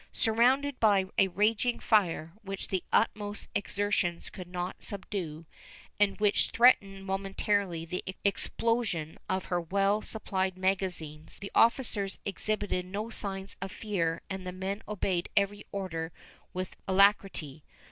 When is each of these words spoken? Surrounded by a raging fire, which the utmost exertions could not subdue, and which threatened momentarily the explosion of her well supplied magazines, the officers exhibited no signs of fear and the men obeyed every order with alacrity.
Surrounded 0.13 0.79
by 0.79 1.05
a 1.19 1.27
raging 1.27 1.77
fire, 1.77 2.33
which 2.41 2.69
the 2.69 2.83
utmost 2.91 3.47
exertions 3.53 4.31
could 4.31 4.47
not 4.47 4.81
subdue, 4.81 5.45
and 5.99 6.19
which 6.19 6.49
threatened 6.49 7.05
momentarily 7.05 7.85
the 7.85 8.03
explosion 8.25 9.15
of 9.29 9.45
her 9.45 9.61
well 9.61 10.01
supplied 10.01 10.57
magazines, 10.57 11.37
the 11.37 11.51
officers 11.53 12.17
exhibited 12.25 12.83
no 12.87 13.11
signs 13.11 13.55
of 13.61 13.71
fear 13.71 14.23
and 14.27 14.47
the 14.47 14.51
men 14.51 14.81
obeyed 14.87 15.29
every 15.37 15.67
order 15.71 16.11
with 16.51 16.75
alacrity. 16.87 17.63